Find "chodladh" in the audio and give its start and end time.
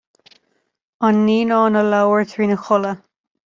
2.67-3.01